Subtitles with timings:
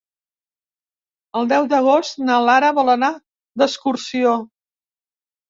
[1.41, 3.11] El deu d'agost na Lara vol anar
[3.63, 4.35] d'excursió.